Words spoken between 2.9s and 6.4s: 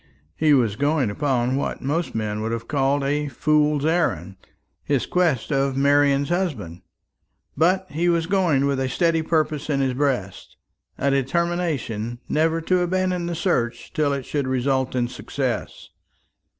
a fool's errand his quest of Marian's